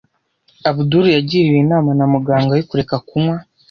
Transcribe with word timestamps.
Abudul 0.69 1.05
yagiriwe 1.15 1.57
inama 1.65 1.91
na 1.97 2.05
muganga 2.13 2.51
we 2.55 2.61
kureka 2.69 2.95
kunywa. 3.07 3.37